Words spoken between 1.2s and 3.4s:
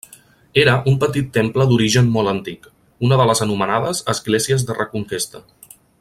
temple d'origen molt antic, una de